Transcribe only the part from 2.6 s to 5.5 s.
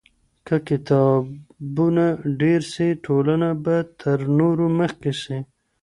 سي ټولنه به تر نورو مخکې سي.